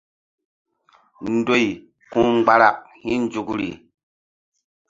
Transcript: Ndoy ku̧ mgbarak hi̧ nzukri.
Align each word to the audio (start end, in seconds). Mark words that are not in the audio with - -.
Ndoy 1.33 1.65
ku̧ 2.11 2.19
mgbarak 2.35 2.77
hi̧ 3.03 3.15
nzukri. 3.23 3.69